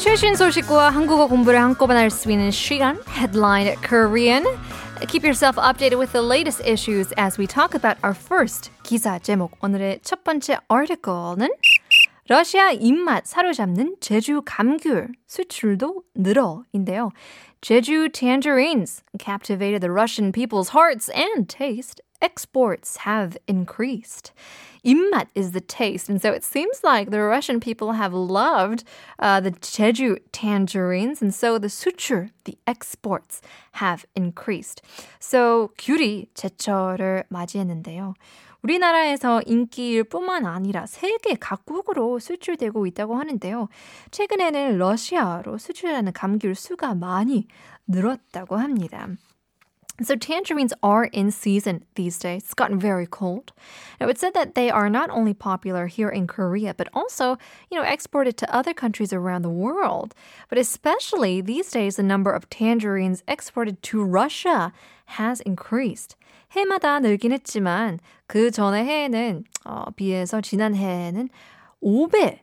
최신 0.00 0.34
소식과 0.34 0.90
한국어 0.90 1.26
공부를 1.26 1.60
한꺼번에 1.60 2.00
할 2.00 2.10
수 2.10 2.30
있는 2.30 2.50
시간 2.50 2.98
Headline 3.08 3.76
Korean. 3.82 4.44
Keep 5.08 5.24
yourself 5.24 5.56
updated 5.56 5.98
with 5.98 6.12
the 6.12 6.22
latest 6.22 6.62
issues 6.64 7.12
as 7.18 7.38
we 7.38 7.46
talk 7.46 7.74
about 7.74 7.98
our 8.04 8.14
first 8.14 8.70
기사 8.82 9.18
제목. 9.18 9.52
오늘의 9.62 10.00
첫 10.02 10.22
번째 10.24 10.58
article는 10.70 11.48
러시아 12.28 12.72
입맛 12.72 13.26
사로잡는 13.26 13.96
제주 14.00 14.42
감귤 14.44 15.08
수출도 15.26 16.02
늘어인데요. 16.14 17.10
제주 17.60 18.08
tangerines 18.12 19.02
captivated 19.18 19.80
the 19.80 19.90
Russian 19.92 20.30
people's 20.32 20.70
hearts 20.70 21.10
and 21.10 21.48
taste. 21.48 22.00
Exports 22.21 22.97
have 22.97 23.37
increased. 23.47 24.31
입맛 24.85 25.27
is 25.35 25.51
the 25.51 25.61
taste. 25.61 26.09
And 26.09 26.21
so 26.21 26.31
it 26.31 26.43
seems 26.43 26.83
like 26.83 27.11
the 27.11 27.21
Russian 27.21 27.59
people 27.59 27.93
have 27.93 28.13
loved 28.13 28.83
uh, 29.19 29.39
the 29.39 29.51
Jeju 29.51 30.19
tangerines. 30.31 31.21
And 31.21 31.33
so 31.33 31.57
the 31.57 31.67
수출, 31.67 32.29
the 32.45 32.57
exports 32.67 33.41
have 33.73 34.05
increased. 34.15 34.81
So 35.19 35.71
귤이 35.77 36.27
제철을 36.33 37.25
맞이했는데요. 37.29 38.13
우리나라에서 38.63 39.41
인기일 39.47 40.03
뿐만 40.03 40.45
아니라 40.45 40.85
세계 40.85 41.33
각국으로 41.33 42.19
수출되고 42.19 42.85
있다고 42.85 43.15
하는데요. 43.15 43.69
최근에는 44.11 44.77
러시아로 44.77 45.57
수출하는 45.57 46.13
감귤 46.13 46.53
수가 46.53 46.93
많이 46.93 47.47
늘었다고 47.87 48.57
합니다. 48.57 49.07
So 50.02 50.14
tangerines 50.14 50.74
are 50.82 51.04
in 51.04 51.30
season 51.30 51.84
these 51.94 52.18
days. 52.18 52.42
It's 52.44 52.54
gotten 52.54 52.78
very 52.78 53.06
cold. 53.06 53.52
Now 53.98 54.08
it's 54.08 54.20
said 54.20 54.34
that 54.34 54.54
they 54.54 54.68
are 54.70 54.90
not 54.90 55.08
only 55.08 55.32
popular 55.32 55.86
here 55.86 56.10
in 56.10 56.26
Korea, 56.26 56.74
but 56.74 56.88
also, 56.92 57.38
you 57.70 57.78
know, 57.78 57.84
exported 57.84 58.36
to 58.36 58.54
other 58.54 58.74
countries 58.74 59.14
around 59.14 59.40
the 59.40 59.48
world. 59.48 60.14
But 60.50 60.58
especially 60.58 61.40
these 61.40 61.70
days, 61.70 61.96
the 61.96 62.02
number 62.02 62.30
of 62.30 62.50
tangerines 62.50 63.22
exported 63.26 63.82
to 63.84 64.04
Russia 64.04 64.72
has 65.16 65.40
increased. 65.40 66.14
해마다 66.54 67.00
늘긴 67.00 67.32
했지만 67.32 67.98
그 68.26 68.50
전에 68.50 68.84
해에는 68.84 69.44
어, 69.64 69.90
비해서 69.96 70.40
지난 70.40 70.74
해에는 70.74 71.28
5배 71.82 72.40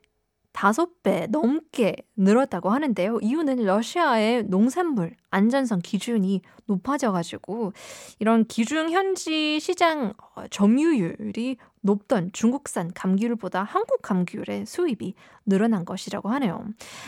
다섯 0.52 1.02
배 1.02 1.26
넘게 1.28 1.96
늘었다고 2.16 2.70
하는데요. 2.70 3.18
이유는 3.22 3.64
러시아의 3.64 4.44
농산물 4.44 5.14
안전성 5.30 5.80
기준이 5.82 6.42
높아져가지고 6.66 7.72
이런 8.18 8.44
기준 8.44 8.90
현지 8.90 9.60
시장 9.60 10.14
점유율이 10.50 11.56
높던 11.80 12.30
중국산 12.32 12.92
감귤보다 12.92 13.62
한국 13.62 14.02
감귤의 14.02 14.66
수입이 14.66 15.14
늘어난 15.46 15.84
것이라고 15.84 16.28
하네요. 16.30 16.64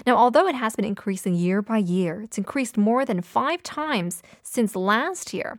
Now, 0.07 0.17
although 0.17 0.47
it 0.47 0.57
has 0.57 0.77
been 0.77 0.87
increasing 0.87 1.35
year 1.35 1.61
by 1.61 1.79
year, 1.79 2.23
it's 2.23 2.39
increased 2.39 2.79
more 2.79 3.05
than 3.05 3.21
five 3.21 3.63
times 3.63 4.23
since 4.43 4.77
last 4.77 5.35
year. 5.35 5.59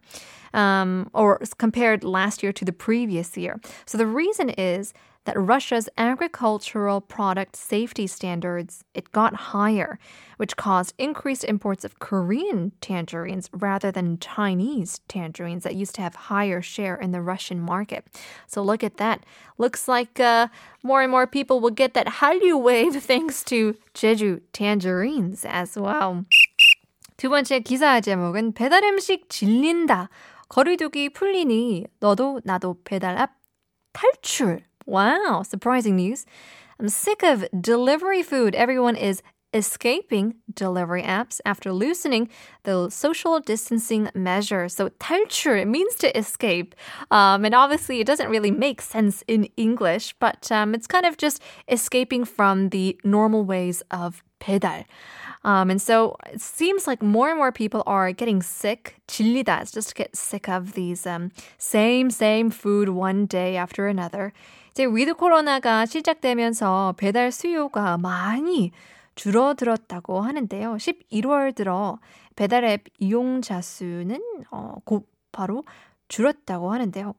Um, 0.54 1.09
or 1.14 1.40
compared 1.58 2.04
last 2.04 2.44
year 2.44 2.52
to 2.52 2.66
the 2.66 2.74
previous 2.74 3.38
year. 3.38 3.62
So 3.86 3.98
the 3.98 4.06
reason 4.06 4.50
is 4.50 4.92
that 5.27 5.39
Russia's 5.39 5.89
agricultural 5.99 7.01
product 7.01 7.57
safety 7.57 8.07
standards 8.07 8.85
it 8.95 9.12
got 9.12 9.53
higher, 9.53 9.99
which 10.39 10.57
caused 10.57 10.95
increased 10.99 11.45
imports 11.45 11.85
of 11.85 11.99
Korean 11.99 12.73
tangerines 12.81 13.51
rather 13.53 13.91
than 13.91 14.19
Chinese 14.19 15.01
tangerines 15.09 15.65
that 15.65 15.75
used 15.75 15.95
to 15.97 16.03
have 16.03 16.31
higher 16.31 16.62
share 16.62 16.97
in 16.97 17.11
the 17.11 17.21
Russian 17.21 17.61
market. 17.61 18.07
So 18.47 18.62
look 18.62 18.83
at 18.83 18.97
that. 18.97 19.27
Looks 19.59 19.89
like 19.89 20.19
uh, 20.21 20.47
more 20.83 21.03
and 21.03 21.11
more 21.11 21.27
people 21.27 21.61
will 21.61 21.75
get 21.75 21.95
that 21.95 22.23
Hallyu 22.23 22.62
wave 22.62 23.03
thanks 23.03 23.43
to 23.45 23.75
Jeju 23.94 24.41
tangerines 24.53 25.44
as 25.44 25.77
well. 25.77 26.25
두 27.17 27.31
번째 27.31 27.61
기사 27.61 28.00
제목은 28.00 28.53
배달 28.53 28.84
음식 28.84 29.28
질린다. 29.28 30.09
거리두기 30.49 31.09
풀리니 31.09 31.87
너도 31.99 32.41
나도 32.44 32.77
배달 32.84 33.19
앞 33.19 33.33
탈출. 33.93 34.62
Wow, 34.87 35.43
surprising 35.43 35.97
news. 35.97 36.27
I'm 36.78 36.89
sick 36.89 37.22
of 37.22 37.44
delivery 37.59 38.22
food. 38.22 38.55
Everyone 38.55 38.97
is 38.97 39.22
escaping 39.56 40.34
delivery 40.53 41.03
apps 41.03 41.41
after 41.44 41.72
loosening 41.72 42.28
the 42.65 42.91
social 42.91 43.41
distancing 43.41 44.11
measures. 44.15 44.75
So 44.75 44.91
탈출 45.00 45.67
means 45.67 45.94
to 45.97 46.17
escape. 46.17 46.75
Um, 47.11 47.44
and 47.44 47.55
obviously 47.55 48.00
it 48.00 48.06
doesn't 48.06 48.28
really 48.28 48.50
make 48.50 48.83
sense 48.83 49.25
in 49.27 49.44
English, 49.56 50.15
but 50.21 50.50
um, 50.53 50.75
it's 50.75 50.87
kind 50.87 51.06
of 51.06 51.17
just 51.17 51.43
escaping 51.69 52.25
from 52.25 52.69
the 52.69 52.99
normal 53.03 53.44
ways 53.44 53.83
of 53.91 54.22
배달. 54.41 54.84
Um, 55.44 55.71
and 55.71 55.81
so 55.81 56.17
it 56.33 56.41
seems 56.41 56.87
like 56.87 57.03
more 57.03 57.31
and 57.31 57.39
more 57.39 57.53
people 57.53 57.83
are 57.87 58.12
getting 58.12 58.43
sick. 58.43 58.97
질리다 59.09 59.62
is 59.62 59.71
just 59.71 59.91
to 59.91 59.94
get 59.94 60.17
sick 60.17 60.49
of 60.49 60.72
these 60.72 61.06
um, 61.06 61.31
same, 61.56 62.11
same 62.11 62.50
food 62.50 62.89
one 62.91 63.27
day 63.27 63.56
after 63.56 63.87
another. 63.87 64.33
이제 64.72 64.86
위드 64.86 65.16
코로나가 65.16 65.86
시작되면서 65.86 66.96
배달 66.98 67.32
수요가 67.32 67.98
많이 67.98 68.72
줄어들었다고 69.16 70.22
하는데요. 70.22 70.76
11월 70.76 71.54
들어 71.54 72.00
배달 72.36 72.64
앱 72.64 72.86
이용자 73.00 73.62
수는 73.62 74.22
어, 74.50 74.76
곧 74.86 75.08
바로 75.34 75.64
줄었다고 76.08 76.72
하는데요. 76.72 77.14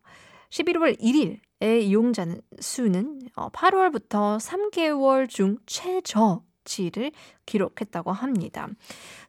11월 0.51 0.99
1일의 0.99 1.83
이용자 1.83 2.27
수는 2.61 3.21
어, 3.37 3.51
8월부터 3.51 4.39
3개월 4.39 5.29
중 5.29 5.59
최저 5.67 6.43
치를 6.66 7.12
기록했다고 7.46 8.12
합니다. 8.12 8.68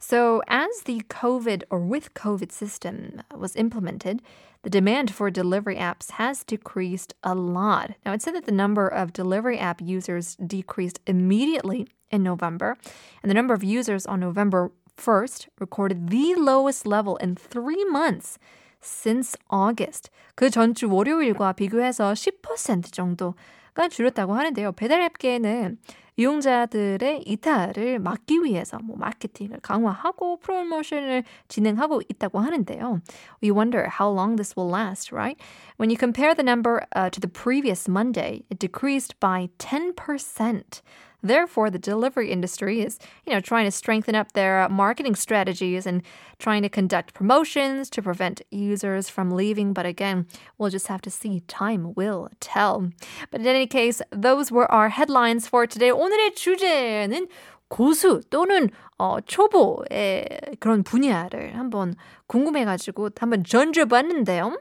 So 0.00 0.42
as 0.48 0.82
the 0.84 1.02
COVID 1.08 1.64
or 1.70 1.80
with 1.80 2.14
COVID 2.14 2.50
system 2.52 3.22
was 3.34 3.54
implemented, 3.56 4.20
the 4.62 4.70
demand 4.70 5.12
for 5.14 5.30
delivery 5.30 5.76
apps 5.76 6.18
has 6.18 6.42
decreased 6.44 7.14
a 7.22 7.34
lot. 7.34 7.94
Now, 8.04 8.12
it 8.12 8.22
said 8.22 8.34
that 8.34 8.44
the 8.44 8.52
number 8.52 8.88
of 8.88 9.12
delivery 9.12 9.58
app 9.58 9.80
users 9.80 10.36
decreased 10.44 10.98
immediately 11.06 11.86
in 12.10 12.22
November, 12.22 12.76
and 13.22 13.30
the 13.30 13.34
number 13.34 13.54
of 13.54 13.62
users 13.62 14.04
on 14.04 14.18
November 14.18 14.72
1st 14.96 15.46
recorded 15.60 16.10
the 16.10 16.34
lowest 16.34 16.86
level 16.86 17.16
in 17.18 17.36
three 17.36 17.84
months 17.84 18.38
since 18.80 19.36
August. 19.48 20.10
그 20.34 20.50
전주 20.50 20.90
월요일과 20.90 21.52
비교해서 21.52 22.12
10% 22.12 22.92
정도가 22.92 23.88
줄었다고 23.88 24.34
하는데요. 24.34 24.72
배달 24.72 25.02
앱계는 25.02 25.78
이용자들의 26.18 27.22
이탈을 27.26 28.00
막기 28.00 28.42
위해서 28.42 28.78
뭐 28.82 28.96
마케팅을 28.96 29.60
강화하고 29.62 30.40
프로모션을 30.40 31.22
진행하고 31.46 32.02
있다고 32.08 32.40
하는데요. 32.40 33.00
We 33.40 33.52
wonder 33.52 33.88
how 33.88 34.12
long 34.12 34.36
this 34.36 34.54
will 34.56 34.68
last, 34.68 35.12
right? 35.12 35.40
When 35.76 35.90
you 35.90 35.96
compare 35.96 36.34
the 36.34 36.42
number 36.42 36.84
uh, 36.96 37.08
to 37.10 37.20
the 37.20 37.28
previous 37.28 37.88
Monday, 37.88 38.42
it 38.50 38.58
decreased 38.58 39.20
by 39.20 39.48
10%. 39.58 40.82
Therefore, 41.22 41.68
the 41.68 41.78
delivery 41.78 42.30
industry 42.30 42.80
is, 42.80 42.98
you 43.26 43.32
know, 43.32 43.40
trying 43.40 43.64
to 43.64 43.72
strengthen 43.72 44.14
up 44.14 44.32
their 44.32 44.68
marketing 44.68 45.16
strategies 45.16 45.84
and 45.84 46.02
trying 46.38 46.62
to 46.62 46.68
conduct 46.68 47.12
promotions 47.12 47.90
to 47.90 48.02
prevent 48.02 48.42
users 48.50 49.08
from 49.08 49.32
leaving. 49.32 49.72
But 49.72 49.84
again, 49.84 50.26
we'll 50.58 50.70
just 50.70 50.86
have 50.86 51.02
to 51.02 51.10
see. 51.10 51.40
Time 51.48 51.92
will 51.96 52.28
tell. 52.38 52.90
But 53.30 53.40
in 53.40 53.46
any 53.46 53.66
case, 53.66 54.00
those 54.12 54.52
were 54.52 54.70
our 54.70 54.90
headlines 54.90 55.48
for 55.48 55.66
today. 55.66 55.90
오늘의 55.90 56.34
주제는 56.36 57.26
고수 57.68 58.22
또는 58.30 58.70
어, 58.98 59.20
초보의 59.20 60.26
그런 60.58 60.82
분야를 60.82 61.56
한번 61.56 61.94
궁금해가지고 62.26 63.10
한번 63.18 63.42
던져봤는데요. 63.42 64.56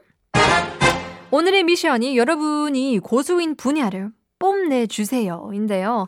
오늘의 1.30 1.64
미션이 1.64 2.16
여러분이 2.16 2.98
고수인 3.00 3.56
분야를 3.56 4.10
뽐내주세요인데요. 4.38 6.06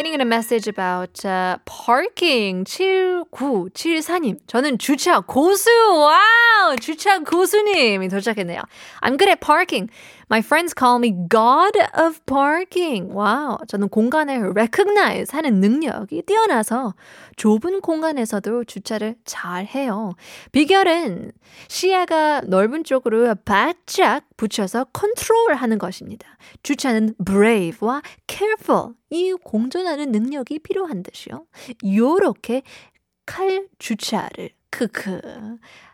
Getting 0.00 0.14
in 0.14 0.22
a 0.22 0.24
message 0.24 0.66
about 0.66 1.22
uh, 1.26 1.58
parking 1.66 2.64
7974님. 2.64 4.38
저는 4.46 4.78
주차 4.78 5.20
고수. 5.20 5.68
와우! 5.92 6.76
주차 6.80 7.18
고수님이 7.18 8.08
도착했네요. 8.08 8.62
I'm 9.02 9.18
good 9.18 9.28
at 9.28 9.42
parking. 9.42 9.90
My 10.30 10.38
friends 10.38 10.72
call 10.78 10.98
me 11.00 11.10
God 11.28 11.76
of 11.98 12.20
Parking. 12.24 13.12
와우. 13.12 13.58
저는 13.66 13.88
공간을 13.88 14.52
recognize 14.54 15.34
하는 15.34 15.58
능력이 15.58 16.22
뛰어나서 16.22 16.94
좁은 17.34 17.80
공간에서도 17.80 18.62
주차를 18.62 19.16
잘 19.24 19.66
해요. 19.66 20.12
비결은 20.52 21.32
시야가 21.66 22.42
넓은 22.42 22.84
쪽으로 22.84 23.34
바짝 23.44 24.22
붙여서 24.36 24.84
컨트롤 24.92 25.54
하는 25.54 25.78
것입니다. 25.78 26.28
주차는 26.62 27.16
brave와 27.24 28.00
careful 28.28 28.94
이 29.10 29.32
공존하는 29.32 30.12
능력이 30.12 30.60
필요한 30.60 31.02
듯이요. 31.02 31.44
요렇게 31.84 32.62
칼 33.26 33.66
주차를 33.80 34.50
크크 34.70 35.20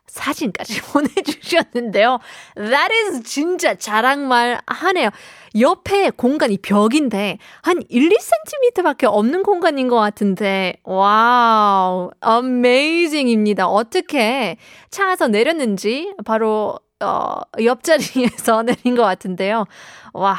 사진까지 0.07 0.83
보내주셨는데요. 0.93 2.19
That 2.55 2.95
is 2.95 3.23
진짜 3.23 3.75
자랑할 3.75 4.39
만 4.39 4.61
하네요. 4.67 5.11
옆에 5.59 6.11
공간이 6.11 6.59
벽인데 6.59 7.39
한 7.63 7.83
1, 7.89 8.09
2cm밖에 8.09 9.05
없는 9.05 9.43
공간인 9.43 9.89
것 9.89 9.97
같은데 9.97 10.77
와우 10.85 12.11
amazing입니다. 12.27 13.67
어떻게 13.67 14.57
차에서 14.91 15.29
내렸는지 15.29 16.15
바로 16.25 16.79
어, 17.01 17.41
옆자리에서 17.63 18.63
내린 18.65 18.97
것 18.97 19.03
같은데요. 19.03 19.67
와 20.13 20.37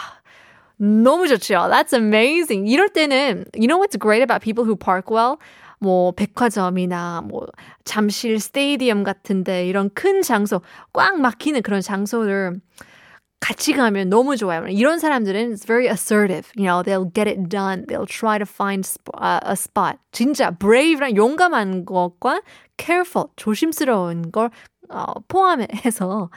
너무 0.78 1.28
좋죠. 1.28 1.56
That's 1.70 1.94
amazing. 1.94 2.68
이럴 2.70 2.90
때는 2.90 3.46
you 3.56 3.68
know 3.68 3.80
what's 3.80 3.98
great 3.98 4.22
about 4.22 4.42
people 4.42 4.64
who 4.64 4.76
park 4.76 5.10
well? 5.10 5.38
뭐 5.80 6.12
백화점이나 6.12 7.22
뭐 7.22 7.46
잠실 7.84 8.40
스테디엄 8.40 9.04
같은데 9.04 9.68
이런 9.68 9.90
큰 9.94 10.22
장소 10.22 10.62
꽉 10.94 11.20
막히는 11.20 11.62
그런 11.62 11.82
장소를 11.82 12.60
같이 13.40 13.74
가면 13.74 14.10
너무 14.10 14.36
좋아요. 14.36 14.66
이런 14.68 15.00
사람들은 15.00 15.54
it's 15.54 15.66
very 15.66 15.88
assertive. 15.88 16.50
You 16.56 16.66
know, 16.66 16.82
they'll 16.82 17.12
get 17.14 17.30
it 17.30 17.50
done. 17.50 17.86
They'll 17.88 18.08
try 18.08 18.40
to 18.40 18.46
find 18.46 18.84
a 19.22 19.54
spot. 19.54 20.00
진짜 20.12 20.50
brave랑 20.52 21.16
용감한 21.16 21.86
것과 21.86 22.42
careful, 22.78 23.28
조심스러운 23.36 24.32
걸 24.32 24.50
어, 24.90 25.14
포함해서 25.28 26.30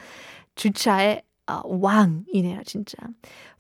주차의 0.57 1.23
어, 1.50 1.62
왕이네요, 1.64 2.64
진짜. 2.66 2.98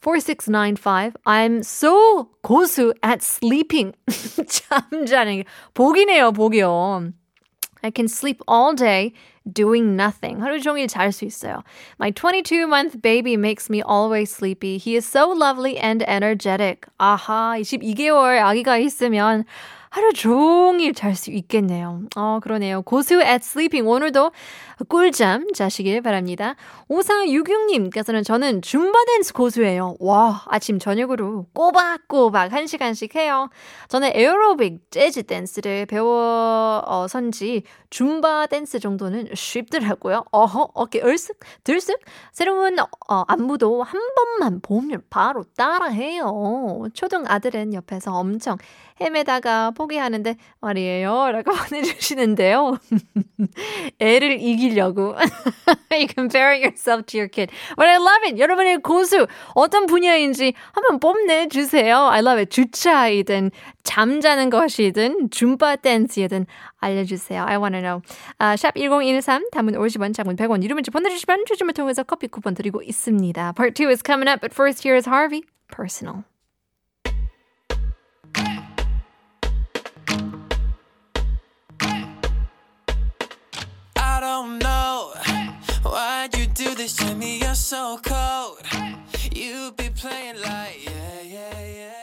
4695 0.01 1.13
I'm 1.25 1.59
so 1.59 2.30
고수 2.42 2.94
at 3.03 3.19
sleeping. 3.21 3.94
잠자는 4.47 5.38
게 5.38 5.45
복이네요, 5.74 6.31
복이요. 6.31 7.12
I 7.83 7.92
can 7.95 8.07
sleep 8.07 8.42
all 8.50 8.74
day 8.74 9.13
doing 9.45 9.95
nothing. 9.95 10.42
하루 10.42 10.59
종일 10.59 10.88
잘 10.88 11.12
수 11.12 11.24
있어요. 11.25 11.62
My 12.00 12.12
22-month 12.12 13.01
baby 13.03 13.38
makes 13.38 13.69
me 13.69 13.83
always 13.83 14.31
sleepy. 14.31 14.77
He 14.80 14.95
is 14.95 15.06
so 15.06 15.30
lovely 15.30 15.77
and 15.77 16.03
energetic. 16.07 16.88
아하, 16.97 17.59
22개월 17.59 18.42
아기가 18.42 18.80
있으면 18.80 19.45
하루 19.92 20.12
종일 20.12 20.94
잘 20.94 21.16
수 21.16 21.32
있겠네요. 21.32 22.02
어, 22.16 22.38
그러네요. 22.40 22.82
고수 22.82 23.14
at 23.20 23.40
sleeping. 23.42 23.88
오늘도 23.88 24.31
꿀잠 24.88 25.52
자시길 25.52 26.00
바랍니다. 26.00 26.54
5466님께서는 26.88 28.25
저는 28.25 28.62
줌바 28.62 29.04
댄스 29.06 29.32
고수예요. 29.32 29.96
와, 29.98 30.44
아침 30.46 30.78
저녁으로 30.78 31.46
꼬박꼬박 31.54 32.52
1시간씩 32.52 33.16
해요. 33.16 33.50
저는 33.88 34.12
에어로빅 34.14 34.92
재즈 34.92 35.25
댄스를 35.25 35.87
배워선지 35.87 37.64
줌바 37.90 38.46
댄스 38.46 38.78
정도는 38.78 39.31
쉽더라고요. 39.34 40.25
어허, 40.31 40.70
어깨 40.72 41.00
으쓱, 41.00 41.34
들썩. 41.64 41.99
새로운 42.31 42.78
어, 42.78 43.25
안무도 43.26 43.82
한 43.82 44.00
번만 44.14 44.60
보면 44.60 45.02
바로 45.10 45.43
따라해요. 45.56 46.84
초등 46.94 47.25
아들은 47.26 47.75
옆에서 47.75 48.12
엄청 48.12 48.56
헤매다가 49.00 49.70
포기하는데 49.73 50.37
말이에요. 50.61 51.32
라고 51.32 51.50
보내주시는데요. 51.69 52.79
애를 53.99 54.41
이기려고. 54.41 55.17
you 55.91 56.06
comparing 56.06 56.62
yourself 56.62 57.06
to 57.06 57.19
your 57.19 57.29
kid. 57.29 57.50
But 57.76 57.88
I 57.88 57.97
love 57.97 58.25
it. 58.26 58.38
여러분의 58.38 58.79
고수 58.79 59.26
어떤 59.55 59.87
분야인지 59.87 60.52
한번 60.73 61.00
뽐내주세요. 61.00 61.97
I 61.97 62.20
love 62.20 62.38
it. 62.41 62.50
주차이든 62.50 63.50
잠자는 63.82 64.50
것이든 64.50 65.31
줌바 65.31 65.76
댄스이든 65.76 66.46
알려주세요. 66.79 67.44
I 67.44 67.56
want 67.56 67.73
to 67.75 67.81
know. 67.81 68.03
아, 68.38 68.56
샵 68.56 68.75
1013, 68.76 69.50
단문 69.50 69.75
50원, 69.75 70.14
장문 70.14 70.37
100원, 70.37 70.62
이름 70.62 70.76
문자 70.76 70.91
보내주시면 70.91 71.44
추첨을 71.46 71.75
통해서 71.75 72.03
커피 72.03 72.29
쿠폰 72.29 72.55
드리고 72.55 72.82
있습니다. 72.82 73.53
Part 73.53 73.82
2 73.82 73.88
is 73.91 74.03
coming 74.05 74.29
up, 74.29 74.41
but 74.41 74.55
first 74.55 74.87
here 74.87 74.96
is 74.96 75.08
Harvey, 75.08 75.43
Personal. 75.75 76.30
Do 86.64 86.75
this 86.75 86.94
to 86.96 87.14
me, 87.14 87.38
you're 87.38 87.54
so 87.54 87.98
cold. 88.02 88.58
You 89.32 89.72
be 89.76 89.88
playing 89.90 90.40
like, 90.42 90.84
yeah, 90.84 91.22
yeah, 91.25 91.64
yeah. 91.64 92.00